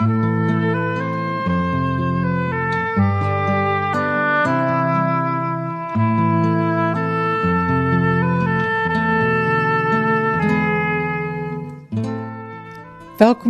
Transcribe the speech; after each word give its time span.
Welkom 0.00 0.16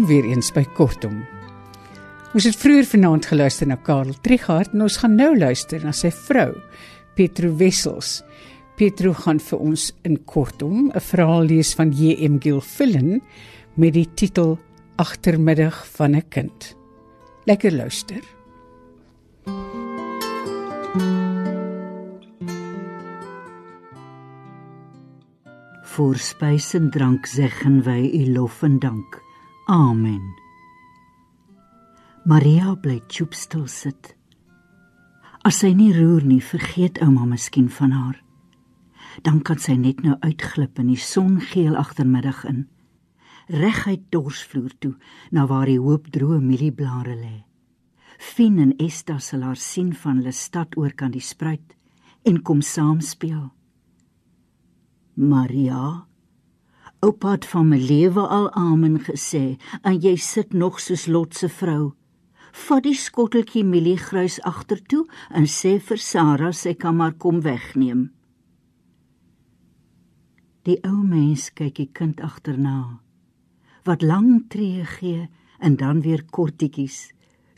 weer 0.07 0.25
eens 0.25 0.51
by 0.51 0.65
Kortom. 0.75 1.21
Ons 2.35 2.45
het 2.45 2.57
vroeër 2.59 2.85
vanaand 2.91 3.27
geluister 3.31 3.69
na 3.71 3.77
Karel 3.79 4.17
Trigard 4.19 4.73
en 4.75 4.83
ons 4.83 4.97
gaan 4.99 5.15
nou 5.15 5.39
luister 5.39 5.85
na 5.87 5.93
sy 5.95 6.11
vrou, 6.11 6.57
Petro 7.15 7.55
Wessels. 7.55 8.25
Petro 8.75 9.15
gaan 9.15 9.39
vir 9.39 9.63
ons 9.63 9.93
in 10.03 10.19
Kortom 10.25 10.91
'n 10.91 11.01
verhaal 11.01 11.47
lees 11.47 11.75
van 11.79 11.93
J.M. 11.95 12.43
Gilfillan 12.43 13.23
met 13.77 13.95
die 13.95 14.09
titel 14.15 14.59
Agtermiddag 15.01 15.87
van 15.97 16.11
'n 16.17 16.29
kind. 16.29 16.77
Lekker 17.45 17.73
luister. 17.73 18.25
Voor 25.83 26.17
spys 26.17 26.75
en 26.75 26.91
drank 26.91 27.27
zeggen 27.27 27.83
wy 27.83 28.11
u 28.15 28.33
lof 28.33 28.63
en 28.63 28.79
dank. 28.79 29.23
Amen. 29.65 30.35
Maria 32.25 32.75
bly 32.75 33.03
choopstil 33.07 33.67
sit. 33.67 34.17
As 35.43 35.59
sy 35.59 35.73
nie 35.73 35.97
roer 35.97 36.25
nie, 36.25 36.45
vergeet 36.45 37.01
ouma 37.01 37.25
miskien 37.25 37.71
van 37.71 37.91
haar. 37.91 38.23
Dan 39.23 39.43
kan 39.43 39.59
sy 39.59 39.73
net 39.73 40.03
nou 40.03 40.17
uitglip 40.21 40.79
in 40.79 40.87
die 40.87 40.97
songeel 41.01 41.77
agtermiddag 41.77 42.45
in, 42.45 42.69
reguit 43.51 44.07
dorsvloer 44.15 44.75
toe 44.79 44.95
na 45.31 45.47
waar 45.51 45.67
die 45.67 45.81
hoop 45.81 46.11
droë 46.15 46.41
mielieblare 46.45 47.17
lê. 47.19 47.37
Fien 48.19 48.59
en 48.63 48.75
Esta 48.79 49.19
sal 49.19 49.43
haar 49.43 49.59
sien 49.59 49.93
van 49.97 50.21
hulle 50.21 50.33
stad 50.33 50.77
oor 50.77 50.93
kan 50.93 51.11
die 51.15 51.25
spruit 51.25 51.75
en 52.29 52.43
kom 52.43 52.61
saam 52.63 53.01
speel. 53.01 53.51
Maria 55.15 56.07
Oupa 57.01 57.33
het 57.33 57.47
van 57.49 57.71
my 57.71 57.79
lewe 57.81 58.27
al 58.29 58.51
amen 58.53 59.01
gesê 59.01 59.57
en 59.83 59.97
jy 59.97 60.17
sit 60.21 60.53
nog 60.53 60.81
soos 60.81 61.07
Lot 61.09 61.35
se 61.35 61.49
vrou 61.49 61.95
vat 62.53 62.83
die 62.85 62.97
skotteltjie 62.99 63.65
mieliegruis 63.65 64.41
agtertoe 64.47 65.05
en 65.31 65.47
sê 65.47 65.77
vir 65.79 66.01
Sarah 66.03 66.55
sy 66.57 66.75
kan 66.75 66.97
maar 66.99 67.15
kom 67.15 67.43
wegneem. 67.47 68.09
Die 70.67 70.79
ou 70.87 71.01
mens 71.03 71.49
kyk 71.57 71.79
die 71.79 71.91
kind 71.95 72.21
agterna 72.21 73.01
wat 73.91 74.05
lang 74.07 74.45
tree 74.49 74.85
gee 74.87 75.27
en 75.59 75.77
dan 75.77 76.01
weer 76.05 76.23
kortetjies 76.31 77.09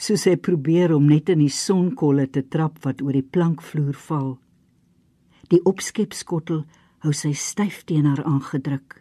soos 0.03 0.25
hy 0.27 0.39
probeer 0.41 0.95
om 0.97 1.05
net 1.11 1.29
in 1.31 1.43
die 1.45 1.53
sonkolle 1.53 2.25
te 2.33 2.41
trap 2.49 2.81
wat 2.87 3.03
oor 3.05 3.15
die 3.15 3.27
plankvloer 3.37 3.99
val. 4.09 4.33
Die 5.53 5.61
opskepskottel 5.69 6.65
hou 7.05 7.13
sy 7.15 7.35
styf 7.39 7.83
teen 7.87 8.09
haar 8.09 8.25
aangedruk. 8.27 8.97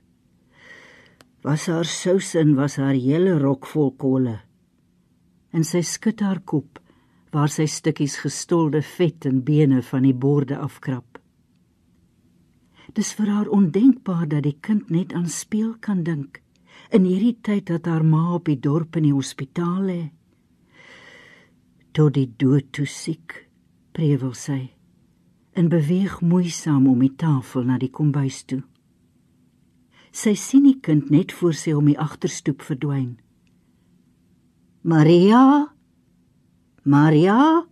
Was 1.47 1.65
haar 1.71 1.89
sous 1.89 2.35
en 2.37 2.53
was 2.59 2.77
haar 2.77 2.99
hele 2.99 3.39
rok 3.39 3.65
vol 3.71 3.95
kolle 3.95 4.37
en 5.51 5.65
sy 5.67 5.81
skud 5.83 6.21
haar 6.23 6.43
kop 6.47 6.77
waar 7.31 7.49
sy 7.51 7.65
stukkies 7.67 8.19
gestolde 8.21 8.83
vet 8.85 9.25
en 9.27 9.41
bene 9.47 9.81
van 9.87 10.05
die 10.07 10.13
borde 10.13 10.59
afkrap. 10.59 11.17
Dis 12.93 13.15
vir 13.15 13.31
haar 13.31 13.49
ondenkbaar 13.49 14.27
dat 14.27 14.45
die 14.45 14.57
kind 14.59 14.91
net 14.91 15.15
aan 15.15 15.31
speel 15.31 15.73
kan 15.79 16.03
dink 16.03 16.43
in 16.91 17.07
hierdie 17.07 17.37
tyd 17.43 17.69
dat 17.71 17.87
haar 17.87 18.03
ma 18.03 18.33
op 18.35 18.49
die 18.49 18.59
dorp 18.59 18.97
in 18.99 19.07
die 19.07 19.15
hospitaal 19.15 19.79
lê. 19.87 20.01
Tot 21.95 22.13
die 22.15 22.27
dood 22.37 22.71
toe 22.75 22.87
siek, 22.87 23.47
prewel 23.95 24.35
sy 24.35 24.61
en 25.51 25.67
beweeg 25.67 26.21
moeisaam 26.23 26.85
om 26.87 27.01
die 27.03 27.15
tafel 27.19 27.65
na 27.67 27.77
die 27.79 27.91
kombuis 27.91 28.43
toe. 28.47 28.61
Sy 30.11 30.31
sien 30.39 30.63
die 30.67 30.79
kind 30.83 31.09
net 31.11 31.31
voor 31.35 31.55
sy 31.55 31.73
om 31.75 31.87
die 31.87 31.99
agterstoep 31.99 32.63
verdwyn. 32.63 33.17
Maria 34.87 35.71
Maria 36.83 37.67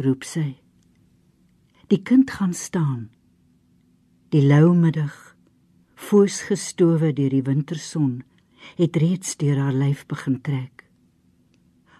roep 0.00 0.24
sy. 0.26 0.56
Die 1.92 2.00
kind 2.02 2.30
gaan 2.30 2.54
staan. 2.54 3.10
Die 4.30 4.42
lou 4.46 4.74
middag, 4.74 5.29
foos 6.00 6.40
gestowe 6.48 7.12
deur 7.12 7.32
die 7.34 7.44
winterson, 7.46 8.22
het 8.80 8.96
reeds 8.96 9.36
deur 9.40 9.58
haar 9.60 9.76
lyf 9.76 10.06
begin 10.08 10.40
trek. 10.40 10.86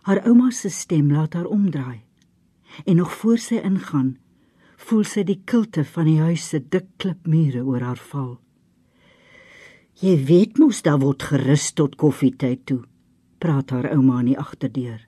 Haar 0.08 0.22
ouma 0.26 0.50
se 0.50 0.70
stem 0.72 1.12
laat 1.12 1.36
haar 1.36 1.48
omdraai. 1.50 2.00
En 2.86 2.96
nog 2.96 3.12
voor 3.12 3.38
sy 3.38 3.58
ingaan, 3.60 4.14
voel 4.76 5.04
sy 5.04 5.24
die 5.26 5.40
kilte 5.44 5.84
van 5.84 6.08
die 6.08 6.20
huis 6.20 6.46
se 6.48 6.60
dik 6.62 6.86
klipmure 7.02 7.64
oor 7.66 7.84
haar 7.84 8.00
val. 8.10 8.38
Jy 10.00 10.14
weet 10.24 10.58
mos 10.58 10.80
daar 10.86 11.00
word 11.02 11.26
gerus 11.28 11.72
tot 11.76 11.98
koffietyd 12.00 12.64
toe 12.70 12.82
praat 13.40 13.72
haar 13.72 13.88
ouma 13.94 14.20
in 14.20 14.32
die 14.32 14.38
agterdeur. 14.38 15.00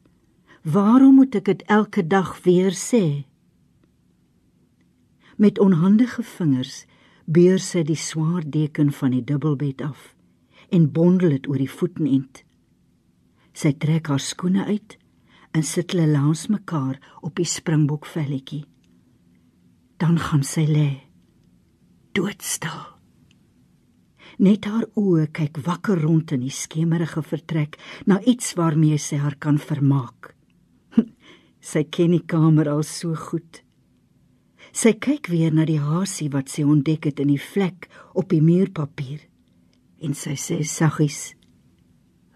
Waarom 0.64 1.18
moet 1.20 1.36
ek 1.36 1.48
dit 1.50 1.62
elke 1.68 2.04
dag 2.06 2.32
weer 2.46 2.72
sê? 2.72 3.24
Met 5.36 5.60
onhandige 5.60 6.24
vingers 6.24 6.84
beur 7.26 7.60
sy 7.62 7.82
die 7.86 7.98
swaar 7.98 8.42
deken 8.44 8.92
van 8.92 9.14
die 9.14 9.24
dubbelbed 9.24 9.82
af 9.82 10.12
en 10.72 10.88
bondel 10.92 11.36
dit 11.36 11.48
oor 11.48 11.60
die 11.60 11.70
voetenend. 11.70 12.42
Sy 13.52 13.74
trek 13.76 14.08
haar 14.08 14.22
skoene 14.22 14.64
uit 14.64 14.96
en 15.52 15.64
sit 15.66 15.92
hulle 15.92 16.08
langs 16.08 16.46
mekaar 16.48 16.96
op 17.20 17.36
die 17.36 17.48
springbokvelletjie. 17.48 18.64
Dan 20.00 20.16
gaan 20.18 20.44
sy 20.46 20.64
lê 20.66 20.90
doodstil. 22.16 22.80
Net 24.42 24.66
haar 24.68 24.86
oë 24.98 25.28
kyk 25.36 25.60
wakker 25.66 26.00
rond 26.02 26.32
in 26.34 26.42
die 26.44 26.52
skemerige 26.52 27.22
vertrek 27.24 27.76
na 28.08 28.18
iets 28.28 28.54
waarmee 28.58 28.98
sy 28.98 29.20
haar 29.20 29.36
kan 29.36 29.60
vermaak. 29.60 30.32
sy 31.72 31.84
ken 31.84 32.16
die 32.16 32.24
kamer 32.26 32.72
al 32.72 32.82
so 32.88 33.14
goed. 33.28 33.61
Sy 34.72 34.94
kyk 34.96 35.28
weer 35.28 35.52
na 35.52 35.66
die 35.68 35.80
hasie 35.80 36.30
wat 36.32 36.48
sy 36.48 36.62
ontdek 36.64 37.04
het 37.10 37.20
in 37.20 37.28
die 37.28 37.40
vlek 37.40 37.90
op 38.16 38.30
die 38.32 38.40
muurpapier 38.40 39.20
en 40.02 40.16
sy 40.16 40.32
sê 40.40 40.62
saggies: 40.64 41.34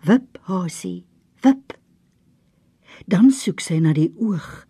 "Wip, 0.04 0.36
hasie, 0.44 1.06
wip." 1.42 1.72
Dan 3.08 3.32
soek 3.32 3.60
sy 3.60 3.80
na 3.80 3.96
die 3.96 4.12
oog 4.20 4.66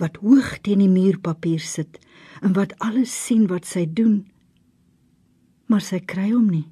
wat 0.00 0.16
hoog 0.24 0.58
teen 0.64 0.80
die 0.80 0.88
muurpapier 0.88 1.60
sit 1.60 2.00
en 2.40 2.56
wat 2.56 2.72
alles 2.80 3.12
sien 3.12 3.46
wat 3.52 3.68
sy 3.68 3.84
doen. 3.84 4.24
Maar 5.68 5.84
sy 5.84 6.00
kry 6.00 6.30
hom 6.32 6.48
nie. 6.48 6.68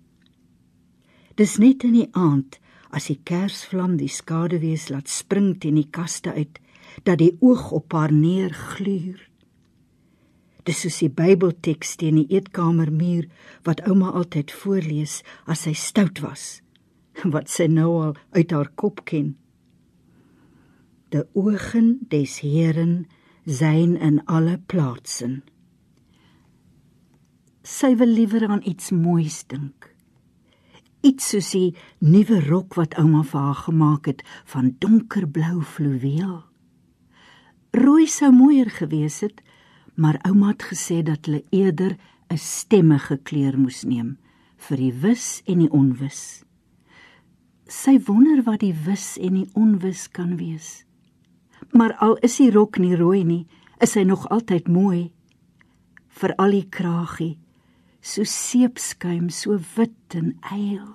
Dis 1.37 1.58
net 1.58 1.84
in 1.84 1.92
die 1.92 2.10
aand 2.16 2.56
as 2.91 3.12
die 3.12 3.20
kersvlam 3.20 3.98
die 4.00 4.08
skaduwees 4.08 4.88
laat 4.88 5.12
spring 5.12 5.58
teen 5.60 5.76
die 5.76 5.91
kaste 5.92 6.32
uit 6.32 6.56
dat 7.04 7.20
die 7.20 7.37
oog 7.44 7.70
op 7.70 7.92
haar 7.92 8.12
neergluur. 8.12 9.28
Dis 10.69 10.83
soos 10.84 10.99
die 11.01 11.09
Bybelteks 11.09 11.95
teen 11.97 12.19
die 12.21 12.27
eetkamermuur 12.37 13.29
wat 13.65 13.81
ouma 13.89 14.12
altyd 14.21 14.53
voorlees 14.53 15.23
as 15.49 15.65
sy 15.65 15.73
stout 15.73 16.21
was 16.21 16.61
wat 17.34 17.49
sy 17.49 17.71
nou 17.73 17.91
al 18.03 18.17
uit 18.37 18.53
haar 18.53 18.69
kop 18.77 19.06
ken. 19.09 19.33
De 21.09 21.25
ogen 21.33 21.95
des 22.12 22.41
Heeren 22.45 23.06
zijn 23.45 23.97
in 23.97 24.21
alle 24.27 24.59
plaatsen. 24.69 25.41
Sy 27.65 27.95
wil 27.97 28.12
liewer 28.12 28.45
aan 28.49 28.61
iets 28.69 28.93
moois 28.93 29.47
dink 29.49 29.97
iets 31.06 31.31
soos 31.33 31.50
die 31.55 31.75
nuwe 32.03 32.41
rok 32.49 32.77
wat 32.79 32.97
ouma 32.99 33.23
vir 33.27 33.41
haar 33.41 33.61
gemaak 33.67 34.09
het 34.11 34.23
van 34.50 34.73
donkerblou 34.83 35.62
fluweel. 35.62 36.43
Rooi 37.76 38.06
sou 38.11 38.32
mooier 38.35 38.71
gewees 38.73 39.21
het, 39.23 39.43
maar 39.99 40.21
ouma 40.29 40.53
het 40.55 40.62
gesê 40.71 41.03
dat 41.03 41.27
hulle 41.27 41.43
eerder 41.50 41.97
'n 42.31 42.39
stemmige 42.39 43.17
kleur 43.23 43.59
moes 43.59 43.83
neem 43.85 44.17
vir 44.56 44.77
die 44.77 44.93
wis 44.93 45.43
en 45.47 45.59
die 45.59 45.71
onwis. 45.71 46.45
Sy 47.67 47.99
wonder 48.06 48.43
wat 48.43 48.61
die 48.61 48.75
wis 48.87 49.19
en 49.19 49.35
die 49.35 49.50
onwis 49.55 50.09
kan 50.11 50.37
wees. 50.37 50.85
Maar 51.73 51.95
al 51.95 52.17
is 52.17 52.37
die 52.37 52.50
rok 52.50 52.79
nie 52.79 52.97
rooi 52.97 53.25
nie, 53.25 53.47
is 53.81 53.95
hy 53.95 54.03
nog 54.03 54.29
altyd 54.29 54.69
mooi. 54.69 55.12
Vir 56.09 56.35
al 56.35 56.50
die 56.50 56.69
kragie 56.69 57.39
so 58.00 58.25
seepskuim, 58.25 59.29
so 59.31 59.59
wit 59.77 60.15
en 60.17 60.33
eil. 60.53 60.95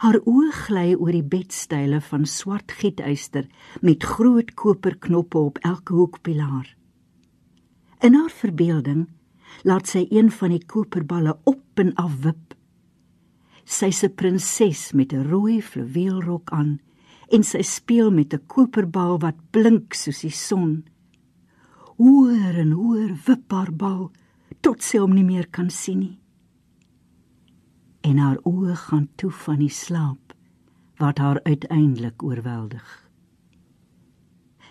Haar 0.00 0.18
oë 0.24 0.52
gly 0.64 0.86
oor 0.94 1.12
die 1.12 1.26
bedstyle 1.34 2.00
van 2.08 2.24
swart 2.26 2.72
gietyster 2.80 3.46
met 3.82 4.06
groot 4.14 4.54
koperknoppe 4.54 5.38
op 5.38 5.60
elke 5.62 5.94
hoekpilaar. 5.94 6.70
In 8.00 8.14
haar 8.14 8.30
verbeelding 8.30 9.06
laat 9.62 9.86
sy 9.88 10.06
een 10.10 10.30
van 10.30 10.50
die 10.50 10.64
koperballe 10.66 11.36
op 11.44 11.80
en 11.82 11.94
af 12.00 12.16
wip. 12.24 12.54
Sy's 13.64 14.02
'n 14.04 14.14
prinses 14.14 14.92
met 14.92 15.12
'n 15.12 15.28
rooi 15.30 15.62
fluweelrok 15.62 16.50
aan 16.50 16.80
en 17.30 17.42
sy 17.42 17.62
speel 17.62 18.10
met 18.10 18.34
'n 18.34 18.46
koperbal 18.46 19.18
wat 19.18 19.50
blink 19.50 19.94
soos 19.94 20.20
die 20.20 20.30
son. 20.30 20.84
Hoër 21.96 22.58
en 22.58 22.70
hoër 22.70 23.12
wip 23.26 23.52
haar 23.52 23.72
bal 23.72 24.10
tot 24.60 24.82
sy 24.82 24.98
hom 24.98 25.14
nie 25.14 25.24
meer 25.24 25.46
kan 25.46 25.70
sien 25.70 25.98
nie. 25.98 26.18
En 28.00 28.18
haar 28.18 28.38
oë 28.44 28.74
gaan 28.76 29.08
toe 29.16 29.30
van 29.30 29.58
die 29.58 29.70
slaap 29.70 30.34
wat 30.96 31.18
haar 31.18 31.40
uiteindelik 31.42 32.22
oorweldig. 32.22 33.10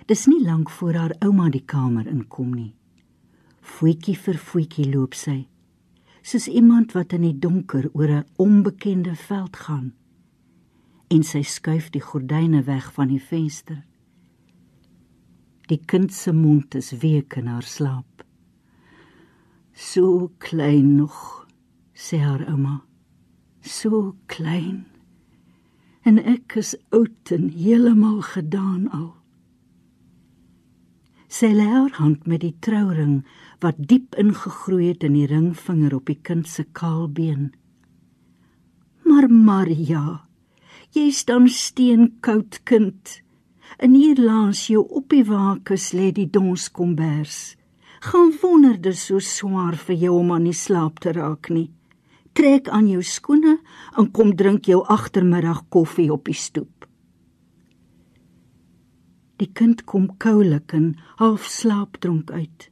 Dis 0.06 0.26
nie 0.26 0.44
lank 0.44 0.70
voor 0.70 0.94
haar 0.94 1.16
ouma 1.20 1.50
die 1.50 1.66
kamer 1.66 2.08
inkom 2.08 2.54
nie. 2.54 2.76
Voetjie 3.64 4.16
vir 4.20 4.38
voetjie 4.38 4.90
loop 4.92 5.16
sy, 5.16 5.48
soos 6.22 6.50
iemand 6.52 6.92
wat 6.98 7.14
in 7.16 7.24
die 7.24 7.40
donker 7.40 7.90
oor 7.94 8.12
'n 8.12 8.26
onbekende 8.38 9.16
veld 9.16 9.56
gaan 9.56 9.94
en 11.14 11.24
sy 11.24 11.44
skuif 11.46 11.92
die 11.94 12.02
gordyne 12.02 12.64
weg 12.66 12.88
van 12.96 13.12
die 13.12 13.22
venster. 13.22 13.84
Die 15.70 15.80
kind 15.86 16.14
se 16.14 16.34
mond 16.34 16.76
is 16.76 16.92
week 17.04 17.38
in 17.38 17.48
haar 17.48 17.64
slaap. 17.64 18.24
So 19.74 20.32
klein 20.38 20.96
nog, 20.98 21.48
sê 21.94 22.20
haar 22.22 22.46
ouma. 22.50 22.82
So 23.62 24.16
klein. 24.26 24.86
En 26.04 26.20
ek 26.20 26.58
is 26.60 26.74
oud 26.92 27.32
en 27.32 27.48
heeltemal 27.54 28.22
gedaan 28.34 28.90
al. 28.92 29.14
Sy 31.34 31.54
lê 31.56 31.66
haar 31.66 31.96
hand 31.98 32.28
met 32.30 32.44
die 32.44 32.56
trouring 32.62 33.24
wat 33.64 33.80
diep 33.80 34.20
ingegroei 34.20 34.92
het 34.92 35.08
in 35.08 35.16
die 35.18 35.28
ringvinger 35.32 35.96
op 35.96 36.12
die 36.12 36.20
kind 36.22 36.48
se 36.48 36.68
kaal 36.76 37.08
been. 37.08 37.50
Maar 39.08 39.30
Maria, 39.32 40.24
Jy 40.94 41.10
staan 41.10 41.48
steenkoud 41.50 42.60
kind. 42.70 43.22
En 43.82 43.96
hier 43.98 44.20
langs 44.22 44.68
jou 44.70 44.84
op 44.94 45.08
die 45.10 45.24
waakus 45.26 45.90
lê 45.98 46.12
die 46.14 46.28
donskombers. 46.30 47.56
Gaan 48.06 48.34
wonder 48.42 48.76
dit 48.78 48.98
so 48.98 49.18
swaar 49.18 49.74
vir 49.88 49.98
jou 50.04 50.20
om 50.20 50.34
aan 50.36 50.46
die 50.46 50.54
slaap 50.54 51.02
te 51.02 51.16
raak 51.18 51.50
nie. 51.50 51.72
Trek 52.38 52.70
aan 52.70 52.92
jou 52.92 53.02
skoene 53.02 53.56
en 53.98 54.12
kom 54.14 54.36
drink 54.38 54.70
jou 54.70 54.84
agtermiddag 54.86 55.64
koffie 55.74 56.12
op 56.14 56.30
die 56.30 56.38
stoep. 56.38 56.86
Die 59.42 59.50
kind 59.50 59.82
kom 59.90 60.12
koulik 60.22 60.78
en 60.78 60.94
half 61.18 61.50
slaapdronk 61.50 62.30
uit. 62.32 62.70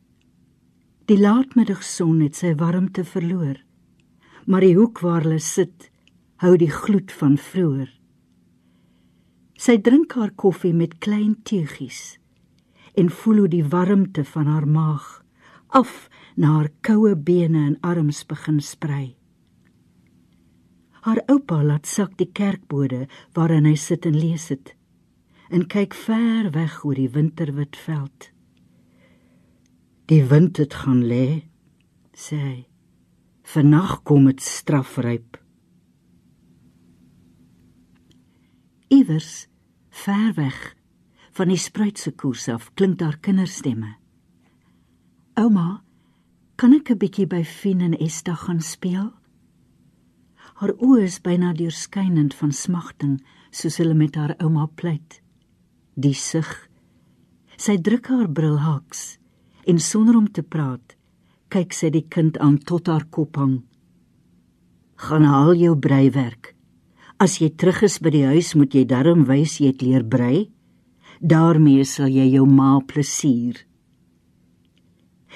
Die 1.10 1.18
laatmiddagson 1.18 2.20
het 2.22 2.38
sy 2.38 2.54
warmte 2.60 3.04
verloor. 3.08 3.58
Maar 4.46 4.66
die 4.66 4.76
hoek 4.78 5.02
waar 5.02 5.26
hulle 5.26 5.42
sit, 5.42 5.90
hou 6.42 6.56
die 6.58 6.70
gloed 6.72 7.12
van 7.14 7.38
vroeër. 7.38 7.90
Sy 9.62 9.78
drink 9.82 10.14
haar 10.18 10.34
koffie 10.34 10.74
met 10.74 10.98
klein 11.00 11.36
teegies 11.46 12.18
en 12.98 13.12
voel 13.14 13.46
hoe 13.46 13.52
die 13.52 13.66
warmte 13.72 14.24
van 14.28 14.50
haar 14.52 14.66
maag 14.68 15.22
af 15.72 16.10
na 16.36 16.58
haar 16.58 16.70
koue 16.84 17.16
bene 17.16 17.62
en 17.70 17.78
arms 17.82 18.26
begin 18.28 18.60
sprei. 18.60 19.16
Haar 21.06 21.22
oupa 21.32 21.62
laat 21.64 21.88
sak 21.88 22.18
die 22.20 22.28
kerkbode 22.28 23.06
waarin 23.38 23.70
hy 23.70 23.78
sit 23.80 24.06
en 24.06 24.18
lees 24.18 24.50
het 24.52 24.76
en 25.52 25.66
kyk 25.68 25.96
ver 25.96 26.52
weg 26.56 26.82
oor 26.86 26.96
die 26.96 27.10
winterwit 27.12 27.78
veld. 27.78 28.32
Die 30.12 30.26
wind 30.28 30.58
het 30.60 30.74
gaan 30.76 31.06
lê, 31.08 31.48
sê 32.12 32.36
hy. 32.36 32.56
Vannag 33.48 34.02
kom 34.04 34.26
dit 34.28 34.42
strafryp. 34.44 35.38
Iewers 38.92 39.48
Ver 40.02 40.34
weg 40.36 40.58
van 41.32 41.48
die 41.48 41.60
spruitse 41.60 42.12
koers 42.12 42.50
af 42.52 42.68
klink 42.76 42.98
daar 43.00 43.16
kinderstemme. 43.24 43.94
Ouma, 45.40 45.80
kan 46.60 46.76
ek 46.76 46.92
'n 46.92 47.00
bietjie 47.00 47.28
by 47.28 47.44
Fien 47.44 47.80
en 47.80 47.96
Esta 47.96 48.36
gaan 48.36 48.60
speel? 48.60 49.14
Haar 50.60 50.76
oë 50.76 51.04
is 51.04 51.22
byna 51.22 51.54
deurskynend 51.54 52.34
van 52.34 52.52
smagting, 52.52 53.24
soos 53.52 53.78
hulle 53.78 53.96
met 53.96 54.16
haar 54.16 54.36
ouma 54.44 54.68
pleit. 54.76 55.22
Die 55.96 56.14
sug. 56.14 56.68
Sy 57.58 57.78
druk 57.78 58.08
haar 58.08 58.28
bril 58.28 58.60
haks 58.60 59.21
en 59.66 59.80
sonder 59.80 60.16
om 60.18 60.32
te 60.32 60.44
praat, 60.44 60.96
kyk 61.50 61.74
sy 61.74 61.90
die 61.90 62.06
kind 62.10 62.38
aan 62.38 62.58
tot 62.58 62.88
haar 62.88 63.06
kop 63.10 63.38
hang. 63.38 63.62
Gaan 64.96 65.26
haal 65.26 65.54
jou 65.58 65.76
breiwerk. 65.76 66.56
As 67.20 67.38
jy 67.42 67.52
terug 67.54 67.84
is 67.84 68.00
by 68.02 68.10
die 68.10 68.26
huis, 68.26 68.56
moet 68.56 68.74
jy 68.74 68.86
darm 68.86 69.26
wys 69.30 69.60
jy 69.60 69.74
het 69.74 69.82
leer 69.82 70.04
brei. 70.06 70.50
daarmee 71.22 71.86
sal 71.86 72.10
jy 72.10 72.26
jou 72.34 72.48
ma 72.50 72.80
plesier. 72.82 73.62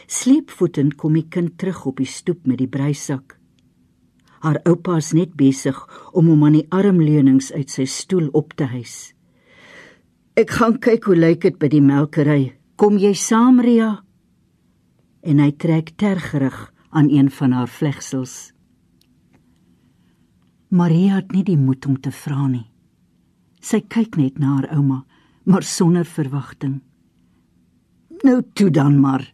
Sleepvoetend 0.10 0.95
kom 0.98 1.13
die 1.13 1.28
kind 1.30 1.57
terug 1.62 1.86
op 1.86 2.01
die 2.01 2.10
stoep 2.10 2.45
met 2.50 2.57
die 2.57 2.69
breisak. 2.69 3.38
Haar 4.42 4.60
oupa 4.66 4.98
is 4.98 5.13
net 5.13 5.33
besig 5.38 5.78
om 6.13 6.28
hom 6.30 6.44
aan 6.45 6.57
die 6.60 6.68
armleunings 6.74 7.51
uit 7.54 7.69
sy 7.69 7.86
stoel 7.89 8.30
op 8.33 8.54
te 8.57 8.68
hys. 8.69 9.13
Ek 10.36 10.51
gaan 10.57 10.78
kyk 10.81 11.07
hoe 11.07 11.16
lyk 11.16 11.45
dit 11.45 11.57
by 11.62 11.69
die 11.71 11.81
melkery. 11.81 12.56
Kom 12.75 12.98
jy 13.00 13.13
saam, 13.16 13.62
Ria? 13.63 14.04
En 15.25 15.42
hy 15.42 15.51
trek 15.57 15.95
tergerig 15.98 16.57
aan 16.94 17.10
een 17.10 17.31
van 17.33 17.51
haar 17.51 17.68
vlegsels. 17.68 18.54
Maria 20.69 21.16
het 21.18 21.31
nie 21.33 21.44
die 21.44 21.57
moed 21.57 21.86
om 21.89 21.98
te 22.00 22.12
vra 22.13 22.45
nie. 22.48 22.68
Sy 23.62 23.81
kyk 23.81 24.19
net 24.22 24.38
na 24.38 24.60
haar 24.60 24.68
ouma, 24.77 25.06
maar 25.44 25.63
sonder 25.63 26.06
verwagting. 26.06 26.81
"Nou 28.24 28.42
toe 28.54 28.69
dan 28.69 29.00
maar," 29.00 29.33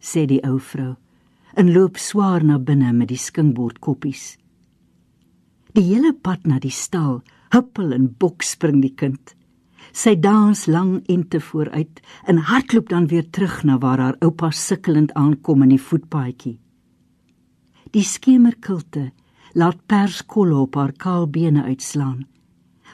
sê 0.00 0.26
die 0.26 0.42
ou 0.42 0.58
vrou 0.58 0.96
en 1.54 1.72
loop 1.72 1.96
swaar 1.96 2.44
na 2.44 2.58
binne 2.58 2.92
met 2.92 3.08
die 3.08 3.18
skinkbord 3.18 3.78
koppies. 3.78 4.36
Die 5.74 5.82
hele 5.82 6.12
pad 6.12 6.46
na 6.46 6.58
die 6.58 6.70
stal, 6.70 7.22
huppel 7.50 7.92
en 7.92 8.14
bok 8.18 8.42
spring 8.42 8.80
die 8.82 8.94
kind. 8.94 9.34
Sy 9.98 10.12
dans 10.22 10.60
lang 10.70 11.00
en 11.10 11.22
te 11.26 11.40
vooruit 11.42 12.00
en 12.30 12.36
hardloop 12.38 12.88
dan 12.88 13.06
weer 13.10 13.24
terug 13.34 13.64
na 13.66 13.78
waar 13.82 13.98
haar 13.98 14.16
oupa 14.22 14.50
sukkelend 14.54 15.10
aankom 15.18 15.64
in 15.66 15.72
die 15.74 15.82
voetpaadjie. 15.82 16.58
Die 17.90 18.04
skemerkilte 18.06 19.08
laat 19.58 19.80
perskolle 19.90 20.54
op 20.54 20.78
haar 20.78 20.92
kaal 20.92 21.26
bene 21.26 21.64
uitslaan. 21.64 22.28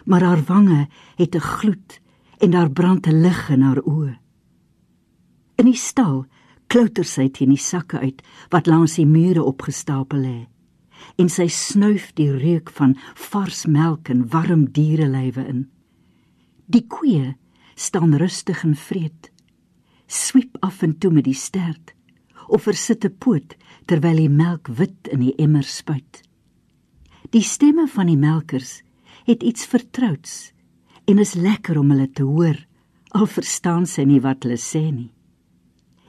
Maar 0.04 0.22
haar 0.22 0.42
wange 0.48 0.88
het 1.16 1.36
'n 1.36 1.40
gloed 1.40 2.00
en 2.38 2.50
daar 2.50 2.70
brand 2.70 3.06
'n 3.06 3.20
lig 3.20 3.50
in 3.50 3.60
haar 3.60 3.82
oë. 3.84 4.16
In 5.56 5.64
die 5.64 5.76
stal 5.76 6.26
klouter 6.66 7.04
sy 7.04 7.28
teen 7.28 7.48
die 7.48 7.58
sakke 7.58 7.98
uit 7.98 8.22
wat 8.48 8.66
langs 8.66 8.94
die 8.94 9.06
mure 9.06 9.42
opgestapel 9.42 10.18
lê. 10.18 10.48
En 11.16 11.28
sy 11.28 11.46
snuif 11.48 12.12
die 12.12 12.32
reuk 12.32 12.70
van 12.70 12.96
vars 13.14 13.66
melk 13.66 14.08
en 14.08 14.28
warm 14.28 14.72
dierelywe 14.72 15.46
in. 15.46 15.73
Die 16.66 16.86
koeie 16.88 17.36
staan 17.74 18.14
rustig 18.16 18.64
en 18.64 18.76
vreed. 18.76 19.30
Swiep 20.06 20.56
af 20.60 20.82
en 20.82 20.98
toe 20.98 21.10
met 21.10 21.24
die 21.24 21.36
stert 21.36 21.94
of 22.48 22.62
versit 22.68 23.04
'n 23.04 23.16
poot 23.18 23.56
terwyl 23.86 24.16
die 24.16 24.28
melk 24.28 24.68
wit 24.68 25.08
in 25.08 25.20
die 25.20 25.34
emmer 25.36 25.64
spuit. 25.64 26.22
Die 27.30 27.42
stemme 27.42 27.88
van 27.88 28.06
die 28.06 28.16
melkers 28.16 28.82
het 29.24 29.42
iets 29.42 29.66
vertrouds 29.66 30.52
en 31.04 31.18
is 31.18 31.34
lekker 31.34 31.78
om 31.78 31.90
hulle 31.90 32.10
te 32.12 32.22
hoor 32.22 32.66
al 33.14 33.26
verstaan 33.26 33.86
sy 33.86 34.04
nie 34.04 34.20
wat 34.20 34.44
hulle 34.44 34.58
sê 34.58 34.90
nie. 34.90 35.10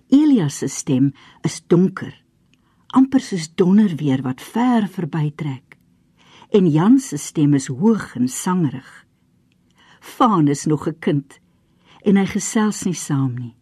Elias 0.09 0.57
se 0.57 0.67
stem 0.67 1.13
is 1.43 1.62
donker, 1.67 2.13
amper 2.93 3.21
soos 3.21 3.47
donderweer 3.55 4.21
wat 4.21 4.41
ver 4.41 4.88
verbytrek. 4.88 5.77
En 6.53 6.67
Jan 6.67 7.00
se 7.00 7.17
stem 7.17 7.53
is 7.53 7.67
hoog 7.67 8.15
en 8.15 8.27
sangerig. 8.27 9.04
Faan 10.05 10.47
is 10.47 10.65
nog 10.65 10.88
'n 10.88 11.00
kind 11.00 11.39
en 12.07 12.15
hy 12.17 12.25
gesels 12.25 12.83
nie 12.85 13.00
saam 13.07 13.33
nie. 13.35 13.55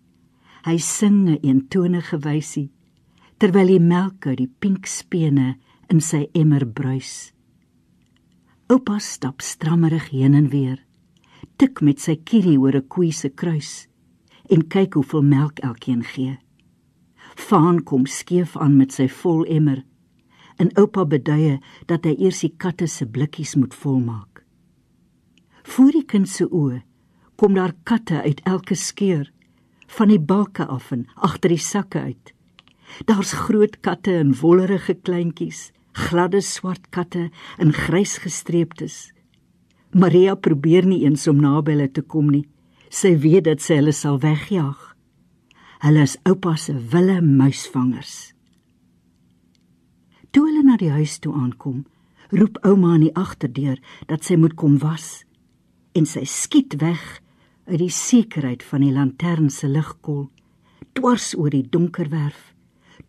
Hy 0.67 0.77
sing 0.77 1.29
'n 1.29 1.39
eentonige 1.41 2.17
wysie 2.19 2.69
terwyl 3.37 3.67
die 3.67 3.79
melk 3.79 4.27
uit 4.27 4.37
die 4.37 4.53
pink 4.59 4.85
spene 4.85 5.55
in 5.87 6.01
sy 6.01 6.27
emmer 6.33 6.65
bruis. 6.67 7.33
Oupa 8.67 8.99
stap 8.99 9.41
strammerig 9.41 10.09
heen 10.09 10.33
en 10.33 10.49
weer, 10.49 10.79
tik 11.57 11.81
met 11.81 11.99
sy 11.99 12.15
kierie 12.15 12.59
oor 12.59 12.75
'n 12.75 12.87
koei 12.87 13.11
se 13.11 13.29
kruis 13.29 13.87
en 14.49 14.67
kyk 14.67 14.93
hoeveel 14.93 15.23
melk 15.23 15.59
elkeen 15.59 16.03
gee. 16.03 16.37
Faan 17.35 17.83
kom 17.83 18.05
skeef 18.05 18.57
aan 18.57 18.77
met 18.77 18.91
sy 18.91 19.07
vol 19.07 19.43
emmer 19.45 19.83
en 20.57 20.77
oupa 20.77 21.05
beduie 21.05 21.59
dat 21.85 22.05
hy 22.05 22.15
eers 22.19 22.39
die 22.39 22.53
katte 22.57 22.87
se 22.87 23.05
blikkies 23.05 23.55
moet 23.55 23.73
volmaak. 23.73 24.32
Voor 25.63 25.91
die 25.95 26.05
kind 26.05 26.27
se 26.29 26.45
oë 26.51 26.81
kom 27.39 27.55
daar 27.55 27.73
katte 27.87 28.21
uit 28.21 28.41
elke 28.43 28.75
skeur 28.75 29.29
van 29.95 30.11
die 30.11 30.19
balke 30.19 30.65
af 30.67 30.91
en 30.91 31.07
agter 31.15 31.53
die 31.53 31.61
sakke 31.61 31.99
uit. 31.99 32.33
Daar's 33.07 33.33
groot 33.47 33.79
katte 33.79 34.13
en 34.19 34.35
wollerige 34.41 34.93
kleintjies 34.93 35.71
gladde 35.93 36.41
swart 36.41 36.89
katte 36.89 37.29
in 37.61 37.73
grys 37.73 38.17
gestreeptes. 38.17 39.13
Maria 39.93 40.35
probeer 40.35 40.85
nie 40.85 41.03
eens 41.05 41.27
om 41.29 41.41
naby 41.41 41.75
hulle 41.75 41.89
te 41.91 42.01
kom 42.01 42.31
nie. 42.33 42.47
Sy 42.89 43.15
weet 43.21 43.45
dat 43.45 43.61
sy 43.61 43.77
hulle 43.79 43.93
sal 43.93 44.19
wegjaag. 44.21 44.79
Hulle 45.85 46.05
is 46.05 46.17
oupa 46.29 46.55
se 46.57 46.73
wille 46.73 47.19
muisvangers. 47.21 48.33
Toe 50.33 50.47
hulle 50.47 50.63
na 50.65 50.77
die 50.81 50.89
huis 50.93 51.19
toe 51.21 51.33
aankom, 51.37 51.83
roep 52.33 52.57
ouma 52.65 52.95
aan 52.95 53.05
die 53.05 53.13
agterdeur 53.13 53.77
dat 54.09 54.25
sy 54.25 54.37
moet 54.41 54.57
kom 54.57 54.79
was 54.81 55.21
en 55.93 56.05
sy 56.09 56.25
skiet 56.25 56.79
weg 56.81 57.01
uit 57.69 57.79
die 57.79 57.93
sekerheid 57.93 58.63
van 58.65 58.83
die 58.83 58.93
lantern 58.93 59.49
se 59.53 59.69
ligkol 59.69 60.27
dwars 60.97 61.33
oor 61.37 61.53
die 61.53 61.65
donker 61.69 62.09
werf 62.09 62.51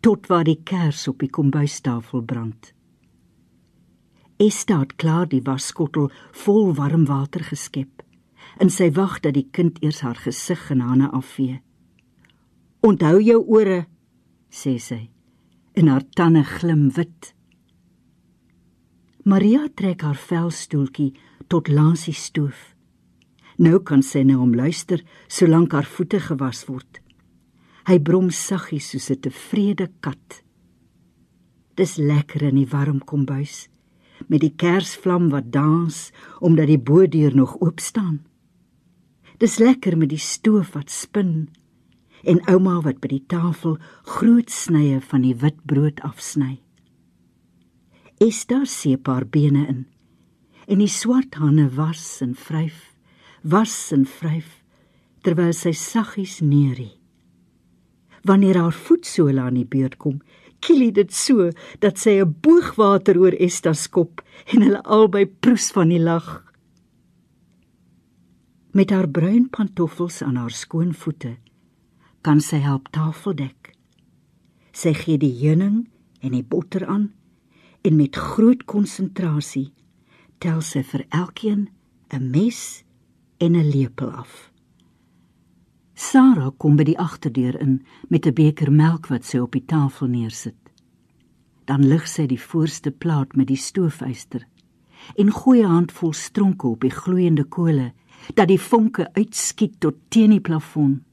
tot 0.05 0.27
waar 0.29 0.45
die 0.45 0.59
kers 0.63 1.07
op 1.09 1.19
die 1.21 1.29
kombuistafel 1.29 2.21
brand. 2.21 2.71
Esther 4.37 4.83
het 4.83 4.95
klaar 4.99 5.27
die 5.31 5.41
wasskottel 5.45 6.11
vol 6.43 6.73
warm 6.75 7.05
water 7.09 7.45
geskep 7.45 8.03
en 8.61 8.69
sy 8.69 8.91
wag 8.95 9.19
dat 9.23 9.35
die 9.35 9.47
kind 9.51 9.79
eers 9.83 10.01
haar 10.05 10.19
gesig 10.19 10.69
en 10.71 10.83
hande 10.85 11.09
afvee. 11.11 11.61
"Onthou 12.81 13.19
jou 13.21 13.41
ore," 13.47 13.87
sê 14.49 14.77
sy, 14.79 15.09
en 15.73 15.87
haar 15.87 16.03
tande 16.15 16.43
glim 16.43 16.89
wit. 16.89 17.33
Maria 19.23 19.67
trek 19.75 20.01
haar 20.01 20.15
velstoeltjie 20.15 21.13
tot 21.47 21.67
langs 21.67 22.05
die 22.05 22.13
stoof. 22.13 22.74
Nou 23.57 23.79
kan 23.79 24.03
sy 24.03 24.23
na 24.23 24.35
hom 24.35 24.53
luister 24.55 25.03
solank 25.27 25.71
haar 25.71 25.87
voete 25.87 26.19
gewas 26.19 26.65
word. 26.67 26.99
Hy 27.87 27.99
brom 27.99 28.31
saggies 28.31 28.89
soos 28.91 29.11
'n 29.11 29.21
tevrede 29.21 29.87
kat. 30.01 30.43
Dis 31.75 31.97
lekker 31.97 32.43
in 32.43 32.55
die 32.55 32.71
warm 32.71 32.99
kombuis 32.99 33.69
met 34.27 34.41
die 34.41 34.53
kersvlam 34.55 35.29
wat 35.29 35.51
dans 35.51 36.11
omdat 36.39 36.67
die 36.67 36.79
bodeur 36.79 37.35
nog 37.35 37.59
oop 37.61 37.79
staan. 37.79 38.23
Dis 39.37 39.59
lekker 39.59 39.97
met 39.97 40.09
die 40.09 40.21
stoof 40.21 40.73
wat 40.73 40.89
spin 40.89 41.49
en 42.23 42.41
ouma 42.47 42.79
wat 42.81 43.01
by 43.03 43.07
die 43.07 43.25
tafel 43.27 43.77
groot 44.03 44.49
snye 44.49 45.01
van 45.01 45.21
die 45.21 45.35
wit 45.35 45.59
brood 45.65 45.99
afsny. 46.01 46.61
Daar 48.47 48.65
seep 48.65 49.07
haar 49.07 49.25
bene 49.27 49.67
in 49.67 49.85
en 50.67 50.79
die 50.79 50.89
swart 50.89 51.35
hande 51.35 51.67
was 51.75 52.21
en 52.21 52.33
vryf, 52.35 52.94
was 53.45 53.91
en 53.93 54.05
vryf 54.09 54.61
terwyl 55.25 55.53
sy 55.53 55.73
saggies 55.73 56.39
neerie. 56.41 56.95
Wanneer 58.25 58.57
haar 58.57 58.73
voetsole 58.73 59.41
aan 59.41 59.57
die 59.57 59.67
beurt 59.69 59.97
kom, 60.01 60.19
kielie 60.65 60.91
dit 60.93 61.13
so 61.13 61.51
dat 61.81 61.97
sy 62.01 62.21
'n 62.21 62.35
boogwater 62.41 63.17
oor 63.17 63.35
Esta 63.37 63.73
skop 63.73 64.21
en 64.53 64.61
hulle 64.61 64.81
albei 64.83 65.25
proes 65.25 65.71
van 65.71 65.89
die 65.89 65.99
lag. 65.99 66.43
Met 68.73 68.89
haar 68.89 69.09
bruin 69.09 69.49
pantoffels 69.49 70.21
aan 70.21 70.35
haar 70.35 70.51
skoon 70.51 70.93
voete 70.93 71.37
kan 72.21 72.41
sy 72.41 72.57
help 72.57 72.87
tafel 72.91 73.33
dek. 73.33 73.75
Sy 74.73 74.93
gee 74.93 75.17
die 75.17 75.33
heuning 75.41 75.87
en 76.21 76.31
die 76.31 76.43
botter 76.43 76.85
aan 76.85 77.13
en 77.81 77.95
met 77.95 78.15
groot 78.15 78.65
konsentrasie 78.65 79.73
tel 80.37 80.61
sy 80.61 80.81
vir 80.83 81.05
elkeen 81.09 81.69
'n 82.09 82.31
mes 82.31 82.84
en 83.37 83.55
'n 83.55 83.69
lepel 83.69 84.11
af. 84.11 84.51
Sarah 85.93 86.51
kom 86.57 86.75
by 86.75 86.83
die 86.83 86.99
agterdeur 86.99 87.59
in 87.61 87.85
met 88.09 88.25
'n 88.25 88.33
beker 88.33 88.71
melk 88.71 89.07
wat 89.07 89.25
sy 89.25 89.37
op 89.37 89.51
die 89.51 89.65
tafel 89.65 90.07
neersit. 90.07 90.71
Dan 91.65 91.87
lig 91.87 92.07
sy 92.07 92.27
die 92.27 92.41
voorste 92.41 92.91
plaat 92.91 93.35
met 93.35 93.47
die 93.47 93.57
stoofyster 93.57 94.47
en 95.15 95.31
gooi 95.31 95.61
'n 95.63 95.69
handvol 95.69 96.13
stronke 96.13 96.67
op 96.67 96.81
die 96.81 96.91
gloeiende 96.91 97.43
kole 97.43 97.93
dat 98.33 98.47
die 98.47 98.61
vonke 98.61 99.13
uitskiet 99.13 99.79
tot 99.79 99.95
teen 100.09 100.29
die 100.29 100.41
plafon. 100.41 101.03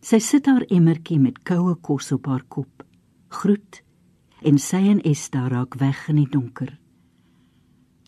Sy 0.00 0.18
sit 0.18 0.46
haar 0.46 0.64
emmertjie 0.68 1.18
met 1.18 1.42
koue 1.42 1.74
kos 1.74 2.12
op 2.12 2.26
haar 2.26 2.44
kop, 2.48 2.84
groet 3.28 3.82
en 4.42 4.58
sy 4.58 4.88
en 4.88 5.00
Esta 5.00 5.48
raak 5.48 5.74
weg 5.74 6.08
in 6.08 6.16
die 6.16 6.28
donker. 6.28 6.78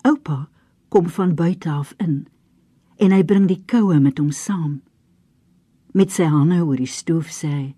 Oupa 0.01 0.49
kom 0.89 1.09
van 1.09 1.35
buite 1.35 1.69
af 1.69 1.93
in 1.97 2.27
en 2.97 3.11
hy 3.11 3.23
bring 3.23 3.47
die 3.47 3.63
koue 3.65 3.99
met 3.99 4.19
hom 4.19 4.31
saam. 4.31 4.81
Met 5.93 6.11
sy 6.11 6.23
hande 6.23 6.61
oor 6.65 6.77
die 6.77 6.89
stoof 6.89 7.31
sê 7.31 7.53
hy 7.53 7.75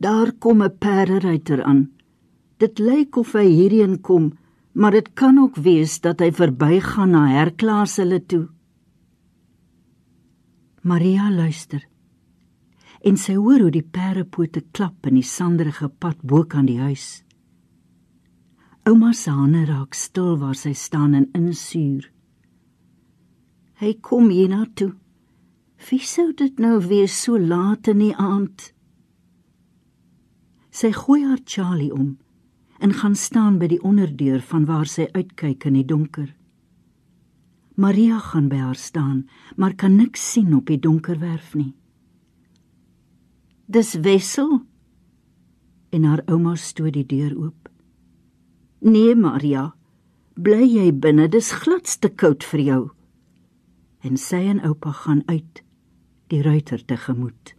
daar 0.00 0.32
kom 0.32 0.62
'n 0.62 0.78
perderyter 0.78 1.62
aan. 1.62 1.90
Dit 2.58 2.78
lyk 2.78 3.16
of 3.16 3.32
hy 3.32 3.44
hierheen 3.44 4.00
kom 4.00 4.32
maar 4.72 4.90
dit 4.90 5.12
kan 5.12 5.38
ook 5.38 5.56
wees 5.56 6.00
dat 6.00 6.20
hy 6.20 6.30
verbygaan 6.32 7.10
na 7.10 7.26
herklaas 7.26 7.96
hulle 7.96 8.20
toe. 8.26 8.48
Maria 10.82 11.30
luister 11.30 11.86
en 13.00 13.16
sy 13.16 13.34
hoor 13.34 13.62
hoe 13.64 13.72
die 13.72 13.84
perdepote 13.84 14.60
klap 14.76 15.06
in 15.08 15.16
die 15.16 15.24
sanderige 15.24 15.88
pad 15.88 16.18
bo 16.20 16.44
kan 16.44 16.66
die 16.68 16.78
huis. 16.80 17.22
Ouma 18.84 19.12
se 19.16 19.32
hande 19.32 19.64
raak 19.64 19.96
stil 19.96 20.36
waar 20.40 20.56
sy 20.56 20.74
staan 20.76 21.14
en 21.16 21.30
insuur 21.32 22.10
Hy 23.80 23.94
kom 24.04 24.28
hier 24.28 24.50
na 24.52 24.66
toe 24.76 24.92
Wie 25.88 26.02
sou 26.04 26.34
dit 26.36 26.58
nou 26.60 26.76
wees 26.84 27.14
so 27.16 27.38
laat 27.40 27.88
in 27.88 28.02
die 28.02 28.12
aand? 28.12 28.66
Sy 30.68 30.90
gooi 30.92 31.22
haar 31.24 31.40
Charlie 31.48 31.92
om 31.94 32.18
en 32.84 32.92
gaan 32.96 33.16
staan 33.16 33.56
by 33.60 33.70
die 33.72 33.80
onderdeur 33.80 34.44
van 34.50 34.66
waar 34.68 34.88
sy 34.88 35.06
uitkyk 35.16 35.64
in 35.68 35.78
die 35.78 35.86
donker. 35.88 36.28
Maria 37.80 38.20
gaan 38.20 38.48
by 38.52 38.60
haar 38.60 38.76
staan, 38.76 39.24
maar 39.56 39.76
kan 39.76 39.96
niks 39.96 40.22
sien 40.32 40.52
op 40.56 40.68
die 40.68 40.80
donker 40.80 41.18
werf 41.20 41.54
nie. 41.56 41.74
Dis 43.64 43.96
wissel. 44.04 44.60
En 45.92 46.04
haar 46.04 46.24
ouma 46.28 46.56
stoot 46.56 46.96
die 46.96 47.04
deur 47.08 47.36
oop. 47.36 47.68
Nee, 48.80 49.16
Maria, 49.16 49.70
bly 50.36 50.64
jy 50.64 50.88
binne, 50.92 51.28
dis 51.28 51.52
gladste 51.64 52.12
koud 52.12 52.44
vir 52.44 52.68
jou. 52.68 52.82
En 54.00 54.16
sy 54.16 54.46
en 54.48 54.62
oupa 54.64 54.92
gaan 54.92 55.22
uit 55.26 55.62
die 56.30 56.42
ruiter 56.42 56.84
tegemoet. 56.84 57.54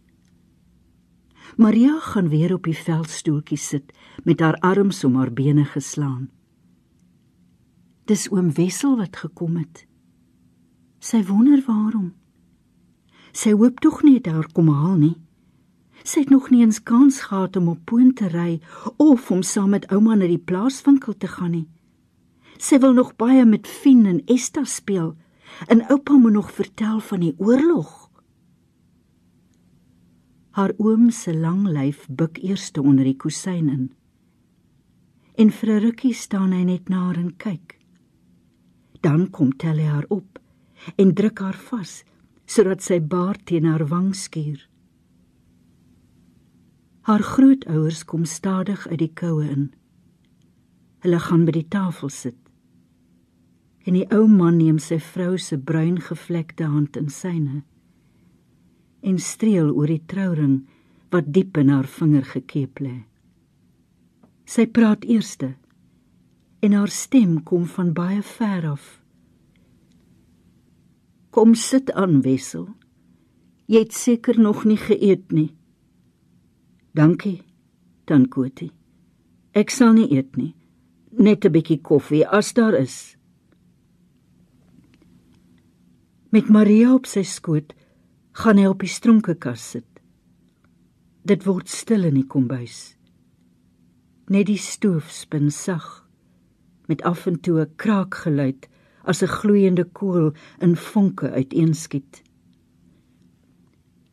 Maria 1.56 1.98
gaan 2.00 2.28
weer 2.28 2.54
op 2.54 2.64
die 2.64 2.76
veldstoeltjie 2.76 3.58
sit 3.58 3.92
met 4.24 4.40
haar 4.40 4.56
arms 4.64 5.04
om 5.04 5.16
haar 5.16 5.32
bene 5.32 5.64
geslaan. 5.64 6.30
Dis 8.04 8.30
oom 8.30 8.52
Wessel 8.56 8.96
wat 8.96 9.16
gekom 9.16 9.56
het. 9.56 9.84
Sy 10.98 11.22
wonder 11.28 11.62
waarom. 11.66 12.12
Sy 13.32 13.52
hoop 13.52 13.80
tog 13.80 14.02
nie 14.02 14.18
dit 14.20 14.32
haar 14.32 14.48
kom 14.52 14.68
haal 14.72 14.96
nie. 14.96 15.16
Sy 16.02 16.24
het 16.24 16.32
nog 16.32 16.50
nie 16.50 16.62
eens 16.64 16.82
kans 16.82 17.20
gehad 17.28 17.56
om 17.56 17.68
op 17.68 17.84
poont 17.86 18.16
te 18.16 18.28
ry 18.32 18.60
of 18.96 19.30
om 19.30 19.42
saam 19.42 19.70
met 19.70 19.86
ouma 19.92 20.16
na 20.16 20.26
die 20.26 20.40
plaaswinkel 20.40 21.14
te 21.14 21.28
gaan 21.30 21.52
nie. 21.54 21.68
Sy 22.58 22.78
wil 22.82 22.92
nog 22.92 23.14
baie 23.16 23.44
met 23.44 23.66
Fien 23.66 24.06
en 24.06 24.22
Esta 24.26 24.64
speel 24.64 25.14
en 25.66 25.84
oupa 25.88 26.12
moet 26.12 26.32
nog 26.32 26.52
vertel 26.52 27.00
van 27.00 27.20
die 27.20 27.34
oorlog. 27.38 28.10
Haar 30.50 30.72
oom 30.76 31.10
se 31.10 31.34
lang 31.34 31.66
lyf 31.68 32.06
buik 32.10 32.38
eerste 32.42 32.82
onder 32.82 33.04
die 33.04 33.16
kusyn 33.16 33.68
in. 33.68 33.92
En 35.34 35.50
vir 35.50 35.68
'n 35.68 35.80
rukkie 35.80 36.14
staan 36.14 36.52
hy 36.52 36.64
net 36.64 36.88
na 36.88 37.04
haar 37.06 37.16
en 37.16 37.36
kyk. 37.36 37.78
Dan 39.00 39.30
kom 39.30 39.56
tel 39.56 39.76
hy 39.76 39.88
haar 39.88 40.06
op 40.08 40.38
en 40.96 41.14
druk 41.14 41.38
haar 41.38 41.56
vas 41.70 42.04
sodat 42.44 42.82
sy 42.82 43.00
baard 43.00 43.46
teen 43.46 43.64
haar 43.64 43.86
wang 43.86 44.14
skuur. 44.14 44.68
Haar 47.02 47.22
grootouers 47.22 48.04
kom 48.04 48.24
stadig 48.24 48.88
uit 48.88 48.98
die 48.98 49.12
koue 49.14 49.48
in. 49.48 49.72
Hulle 51.02 51.18
gaan 51.18 51.44
by 51.44 51.54
die 51.56 51.68
tafel 51.68 52.12
sit. 52.14 52.41
En 53.84 53.96
die 53.98 54.06
ou 54.14 54.26
man 54.30 54.56
neem 54.56 54.78
sy 54.78 54.98
vrou 55.02 55.36
se 55.38 55.58
bruin 55.58 55.98
gevlekte 56.00 56.64
hand 56.70 56.96
in 56.96 57.10
syne 57.10 57.62
en 59.02 59.18
streel 59.18 59.72
oor 59.74 59.90
die 59.90 60.04
trouring 60.06 60.60
wat 61.10 61.32
diep 61.34 61.58
in 61.58 61.72
haar 61.74 61.88
vinger 61.90 62.24
gekeep 62.24 62.78
lê. 62.84 62.94
Sy 64.46 64.68
praat 64.70 65.04
eerste 65.04 65.56
en 66.62 66.76
haar 66.78 66.92
stem 66.94 67.40
kom 67.42 67.66
van 67.66 67.90
baie 67.96 68.22
ver 68.22 68.68
af. 68.70 68.84
Kom 71.34 71.54
sit 71.58 71.90
aan 71.98 72.20
wissel. 72.22 72.68
Jy 73.66 73.82
het 73.86 73.94
seker 73.96 74.38
nog 74.38 74.64
nie 74.68 74.78
geëet 74.78 75.32
nie. 75.32 75.50
Dankie, 76.94 77.40
Tankoti. 78.06 78.68
Ek 79.56 79.72
sal 79.72 79.96
nie 79.96 80.10
eet 80.12 80.36
nie. 80.36 80.54
Net 81.18 81.44
'n 81.44 81.52
bietjie 81.52 81.80
koffie 81.80 82.26
as 82.28 82.52
daar 82.52 82.74
is. 82.74 83.16
Met 86.32 86.48
Maria 86.48 86.94
op 86.96 87.04
sy 87.04 87.26
skoot 87.28 87.74
gaan 88.40 88.56
hy 88.56 88.64
op 88.70 88.80
die 88.80 88.88
stronkekas 88.88 89.64
sit. 89.74 89.88
Dit 91.28 91.42
word 91.44 91.68
stil 91.68 92.06
in 92.08 92.14
die 92.16 92.24
kombuis. 92.24 92.94
Net 94.32 94.46
die 94.48 94.56
stoof 94.56 95.10
spin 95.12 95.50
sag 95.52 95.84
met 96.88 97.04
af 97.04 97.26
en 97.28 97.36
toe 97.36 97.58
'n 97.60 97.74
kraakgeluid 97.76 98.64
as 99.04 99.20
'n 99.22 99.28
gloeiende 99.28 99.84
koel 99.84 100.32
in 100.64 100.74
vonke 100.76 101.28
uiteenskiet. 101.30 102.22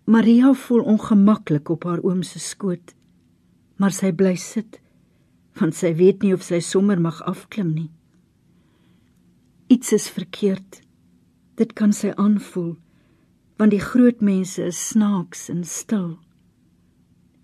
Maria 0.03 0.53
voel 0.53 0.83
ongemaklik 0.83 1.69
op 1.69 1.83
haar 1.83 2.03
oom 2.03 2.23
se 2.23 2.39
skoot, 2.39 2.95
maar 3.77 3.91
sy 3.91 4.11
bly 4.11 4.35
sit 4.35 4.81
want 5.59 5.75
sy 5.75 5.95
weet 5.95 6.21
nie 6.21 6.33
of 6.33 6.43
sy 6.43 6.59
sommer 6.59 6.99
mag 7.01 7.23
afklim 7.23 7.73
nie. 7.73 7.91
Iets 9.67 9.93
is 9.93 10.09
verkeerd. 10.09 10.88
Dit 11.59 11.75
kan 11.75 11.91
sy 11.95 12.13
aanvoel 12.15 12.77
want 13.59 13.73
die 13.75 13.83
groot 13.83 14.21
mense 14.23 14.63
is 14.63 14.77
snaaks 14.93 15.49
en 15.51 15.65
stil. 15.67 16.13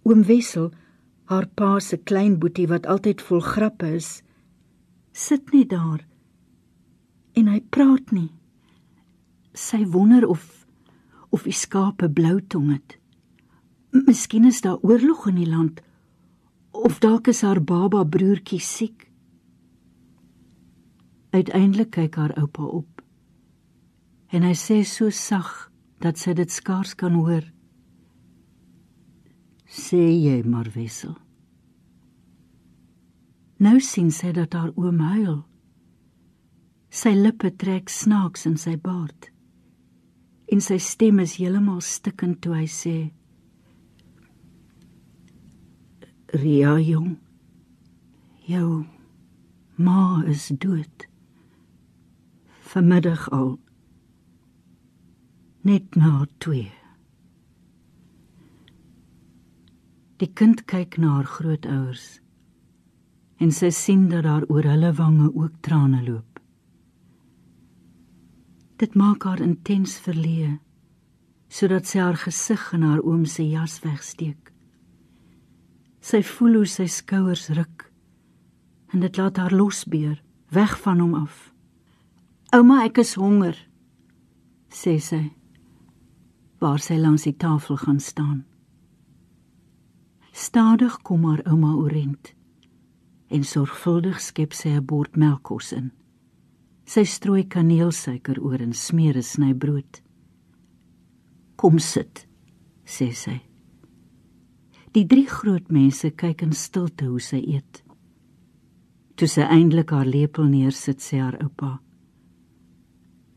Oom 0.07 0.21
Wessel, 0.23 0.69
haar 1.27 1.49
pa 1.59 1.73
se 1.83 1.97
klein 1.97 2.37
boetie 2.39 2.69
wat 2.71 2.87
altyd 2.87 3.19
vol 3.27 3.41
grappe 3.43 3.89
is, 3.97 4.21
sit 5.11 5.51
net 5.51 5.73
daar 5.73 6.05
en 7.35 7.49
hy 7.51 7.59
praat 7.67 8.15
nie. 8.15 8.29
Sy 9.51 9.83
wonder 9.91 10.23
of 10.23 10.63
of 11.35 11.43
die 11.43 11.57
skape 11.57 12.07
blou 12.07 12.37
tong 12.47 12.71
het. 12.71 12.95
Miskien 13.91 14.47
is 14.47 14.61
daar 14.63 14.79
oorlog 14.87 15.27
in 15.27 15.41
die 15.41 15.51
land 15.51 15.83
of 16.71 17.01
dalk 17.03 17.27
is 17.27 17.43
haar 17.43 17.59
baba 17.59 18.05
broertjie 18.07 18.63
siek. 18.63 19.09
Uiteindelik 21.35 21.91
kyk 21.99 22.15
haar 22.15 22.37
oupa 22.39 22.63
op. 22.63 22.94
En 24.33 24.45
hy 24.45 24.53
sê 24.57 24.81
so 24.87 25.09
sag 25.13 25.69
dat 26.03 26.17
sy 26.19 26.33
dit 26.37 26.51
skaars 26.51 26.95
kan 26.97 27.13
hoor. 27.19 27.45
Sê 29.65 30.01
jy 30.13 30.41
maar 30.45 30.69
wissel. 30.75 31.15
Nou 33.61 33.79
sien 33.79 34.11
sy 34.11 34.33
dat 34.35 34.53
haar 34.53 34.73
oom 34.75 34.99
huil. 34.99 35.39
Sy 36.89 37.15
lippe 37.15 37.51
trek 37.55 37.89
snaaks 37.91 38.45
in 38.49 38.57
sy 38.59 38.75
baard. 38.79 39.31
En 40.51 40.61
sy 40.61 40.77
stem 40.81 41.19
is 41.23 41.37
heeltemal 41.39 41.81
stikkend 41.81 42.41
toe 42.43 42.53
hy 42.59 42.67
sê: 42.69 42.97
"Ria 46.33 46.77
jong, 46.79 47.17
jou 48.45 48.85
ma 49.77 50.23
is 50.27 50.51
dood." 50.59 51.09
vanmiddag 52.75 53.29
al 53.31 53.59
net 55.65 55.95
na 55.97 56.27
2 56.37 56.67
Die 60.21 60.27
kind 60.37 60.59
kyk 60.69 60.99
na 61.01 61.15
haar 61.15 61.25
grootouers 61.25 62.03
en 63.41 63.53
sy 63.59 63.71
sien 63.73 64.03
dat 64.11 64.27
daar 64.27 64.43
oor 64.53 64.67
hulle 64.69 64.91
wange 64.99 65.31
ook 65.33 65.55
trane 65.65 66.03
loop. 66.05 66.37
Dit 68.77 68.93
maak 68.93 69.25
haar 69.25 69.41
intens 69.41 69.95
verleë 70.05 70.51
sodat 71.49 71.89
sy 71.89 72.03
haar 72.03 72.19
gesig 72.21 72.67
in 72.77 72.85
haar 72.85 73.01
oom 73.01 73.23
se 73.25 73.47
jas 73.49 73.79
wegsteek. 73.81 74.51
Sy 75.97 76.21
voel 76.21 76.59
hoe 76.59 76.69
sy 76.69 76.85
skouers 76.85 77.47
ruk 77.57 77.87
en 78.93 79.01
dit 79.01 79.17
laat 79.17 79.41
haar 79.41 79.57
losbeer 79.57 80.21
weg 80.53 80.77
van 80.85 81.01
hom 81.01 81.17
af. 81.23 81.41
Ouma, 82.53 82.83
ek 82.85 83.01
is 83.01 83.15
honger, 83.17 83.57
sê 84.69 84.99
sy. 85.01 85.23
Waar 86.65 86.81
sy 86.81 86.95
langs 86.97 87.27
die 87.27 87.35
tafel 87.37 87.77
gaan 87.77 87.99
staan. 87.99 88.39
Stadig 90.33 90.95
kom 91.05 91.27
haar 91.29 91.43
ouma 91.45 91.75
oorent 91.77 92.31
en 93.29 93.43
sorgvuldig 93.45 94.17
skep 94.21 94.53
sy 94.53 94.69
'n 94.73 94.85
bord 94.85 95.13
melkkos 95.15 95.73
in. 95.73 95.91
Sy 96.85 97.03
strooi 97.05 97.43
kaneelsuiker 97.43 98.41
oor 98.41 98.61
en 98.61 98.73
smeer 98.73 99.17
'n 99.17 99.21
sny 99.23 99.53
brood. 99.53 100.01
Kom 101.55 101.77
sit, 101.79 102.27
sê 102.85 103.13
sy. 103.13 103.41
Die 104.93 105.05
drie 105.05 105.27
groot 105.27 105.69
mense 105.69 106.11
kyk 106.11 106.41
in 106.41 106.53
stilte 106.53 107.05
hoe 107.05 107.21
sy 107.21 107.41
eet. 107.45 107.83
Toe 109.15 109.27
sy 109.27 109.41
eindelik 109.41 109.91
haar 109.91 110.05
lepel 110.05 110.45
neersit, 110.45 110.99
sê 110.99 111.19
haar 111.19 111.37
oupa: 111.43 111.79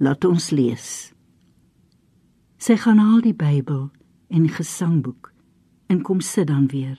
Laat 0.00 0.24
ons 0.24 0.50
lees. 0.50 1.17
Sy 2.58 2.74
gaan 2.76 2.98
haal 2.98 3.20
die 3.22 3.36
Bybel 3.38 3.88
en 4.34 4.48
gesangboek 4.50 5.30
en 5.86 6.02
kom 6.02 6.20
sit 6.20 6.48
dan 6.50 6.66
weer. 6.72 6.98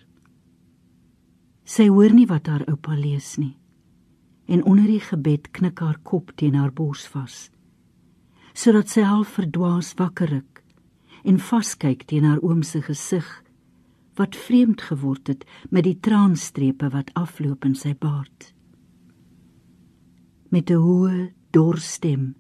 Sy 1.68 1.90
hoor 1.92 2.14
nie 2.16 2.28
wat 2.30 2.48
haar 2.48 2.64
oupa 2.72 2.96
lees 2.96 3.36
nie. 3.38 3.58
En 4.48 4.64
onder 4.64 4.88
die 4.88 5.04
gebed 5.04 5.52
knik 5.54 5.84
haar 5.84 6.00
kop 6.02 6.32
teen 6.40 6.56
haar 6.56 6.72
bors 6.74 7.04
vas. 7.12 7.50
Sodat 8.56 8.90
sy 8.90 9.04
half 9.06 9.36
verdwaas 9.36 9.92
wakker 10.00 10.32
ruk 10.32 10.64
en 11.28 11.38
vaskyk 11.44 12.08
teen 12.08 12.24
haar 12.24 12.40
oom 12.40 12.64
se 12.64 12.82
gesig 12.82 13.28
wat 14.20 14.36
vreemd 14.36 14.82
geword 14.82 15.28
het 15.28 15.44
met 15.72 15.84
die 15.84 15.98
traanstrepe 16.00 16.90
wat 16.96 17.12
afloop 17.20 17.68
in 17.68 17.76
sy 17.76 17.94
baard. 18.00 18.54
Met 20.50 20.72
'n 20.72 20.82
hoë, 20.82 21.32
dor 21.52 21.78
stem 21.78 22.36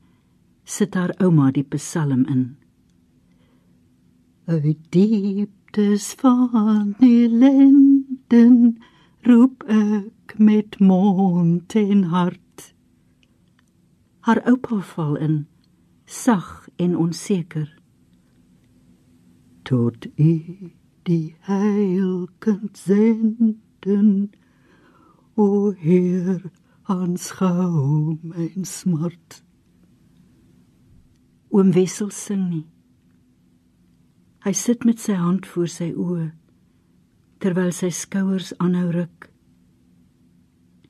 sit 0.66 0.96
haar 0.96 1.14
ouma 1.20 1.52
die 1.52 1.64
psalm 1.64 2.26
in. 2.26 2.59
Uit 4.50 4.78
dieptes 4.90 6.14
van 6.18 6.96
elenden 7.00 8.78
roep 9.22 9.64
ek 9.64 10.34
met 10.38 10.80
mond 10.80 11.76
en 11.76 12.02
hart. 12.04 12.74
Haar 14.26 14.42
oupa 14.50 14.80
val 14.94 15.20
in, 15.22 15.46
sag 16.06 16.66
en 16.82 16.98
onseker. 16.98 17.70
Tot 19.62 20.08
u 20.16 20.34
die 21.06 21.36
heil 21.46 22.28
kunt 22.42 22.78
zenden, 22.78 24.32
o 25.36 25.72
Heer, 25.78 26.42
aanschouw 26.82 28.18
mijn 28.22 28.66
smart. 28.66 29.44
Oom 31.50 31.72
Wessel 31.72 32.10
sing 32.10 32.50
nie. 32.50 32.79
Hy 34.40 34.54
sit 34.56 34.86
met 34.88 35.02
sy 35.04 35.18
hand 35.20 35.48
voor 35.52 35.68
sy 35.68 35.90
oë 35.92 36.30
terwyl 37.40 37.72
sy 37.72 37.88
skouers 37.96 38.50
aanhou 38.60 38.90
ruk. 38.92 39.30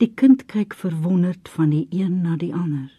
Die 0.02 0.10
kind 0.18 0.48
kyk 0.50 0.74
verwonderd 0.74 1.50
van 1.54 1.70
die 1.74 1.86
een 1.94 2.24
na 2.24 2.38
die 2.42 2.50
ander. 2.58 2.90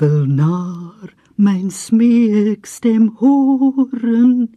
Wil 0.00 0.26
naar 0.26 1.12
myn 1.38 1.70
smeekstem 1.70 3.12
horen, 3.20 4.48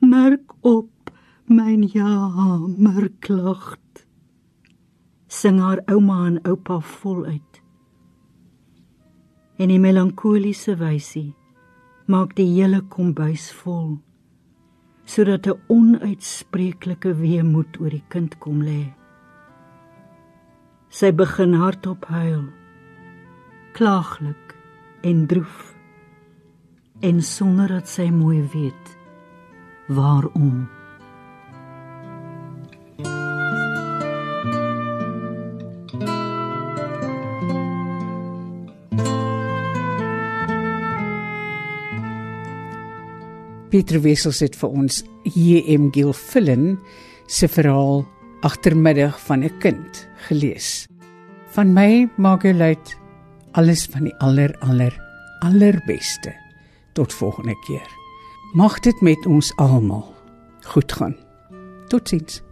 merk 0.00 0.54
op 0.64 1.12
myn 1.44 1.84
jammer 1.92 3.10
klagt. 3.20 4.06
Sing 5.28 5.60
haar 5.60 5.84
ouma 5.92 6.22
en 6.30 6.40
oupa 6.48 6.80
voluit 6.80 7.60
en 9.54 9.70
die 9.70 9.78
melankoliese 9.78 10.74
wysie 10.80 11.30
maak 12.06 12.34
die 12.36 12.50
hele 12.56 12.80
kombuis 12.92 13.48
vol 13.62 13.98
sodat 15.04 15.46
'n 15.46 15.60
onuitspreeklike 15.68 17.10
weemoed 17.20 17.80
oor 17.80 17.90
die 17.90 18.04
kind 18.08 18.38
kom 18.38 18.62
lê. 18.62 18.84
Sy 20.88 21.10
begin 21.12 21.52
hardop 21.54 22.04
huil, 22.08 22.44
klaaglik 23.76 24.54
en 25.02 25.26
droef 25.26 25.74
en 27.00 27.22
sonder 27.22 27.68
dat 27.68 27.88
sy 27.88 28.08
mooi 28.10 28.40
weet 28.54 28.86
waarom. 29.88 30.83
Pieter 43.74 43.98
Wessels 44.04 44.38
het 44.38 44.54
vir 44.54 44.70
ons 44.70 45.00
J.M. 45.34 45.88
Gilfillen 45.90 46.76
se 47.26 47.48
verhaal 47.50 48.04
Agtermiddag 48.46 49.16
van 49.26 49.42
'n 49.42 49.50
kind 49.58 50.06
gelees. 50.28 50.86
Van 51.50 51.72
my 51.74 52.06
maak 52.16 52.44
jy 52.44 52.52
luit 52.54 52.96
alles 53.58 53.86
van 53.90 54.04
die 54.04 54.14
aller 54.22 54.54
aller 54.60 54.94
allerbeste. 55.40 56.30
Tot 56.92 57.12
volgende 57.12 57.56
keer. 57.66 57.88
Mag 58.54 58.78
dit 58.78 59.00
met 59.00 59.26
ons 59.26 59.56
almal 59.56 60.14
goed 60.62 60.92
gaan. 60.92 61.16
Totsiens. 61.88 62.43